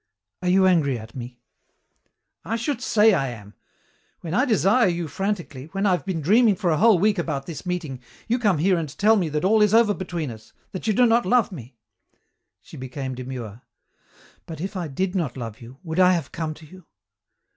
"Are 0.41 0.49
you 0.49 0.65
angry 0.65 0.97
at 0.97 1.13
me?" 1.15 1.41
"I 2.43 2.55
should 2.55 2.81
say 2.81 3.13
I 3.13 3.27
am! 3.27 3.53
When 4.21 4.33
I 4.33 4.45
desire 4.45 4.87
you 4.87 5.07
frantically, 5.07 5.67
when 5.73 5.85
I've 5.85 6.07
been 6.07 6.21
dreaming 6.21 6.55
for 6.55 6.71
a 6.71 6.77
whole 6.77 6.97
week 6.97 7.19
about 7.19 7.45
this 7.45 7.67
meeting, 7.67 8.01
you 8.27 8.39
come 8.39 8.57
here 8.57 8.79
and 8.79 8.89
tell 8.97 9.15
me 9.15 9.29
that 9.29 9.45
all 9.45 9.61
is 9.61 9.75
over 9.75 9.93
between 9.93 10.31
us, 10.31 10.53
that 10.71 10.87
you 10.87 10.93
do 10.93 11.05
not 11.05 11.27
love 11.27 11.51
me" 11.51 11.77
She 12.63 12.77
became 12.77 13.13
demure. 13.13 13.61
"But 14.47 14.59
if 14.59 14.75
I 14.75 14.87
did 14.87 15.13
not 15.13 15.37
love 15.37 15.61
you, 15.61 15.77
would 15.83 15.99
I 15.99 16.13
have 16.13 16.31
come 16.31 16.55
to 16.55 16.65
you? 16.65 16.87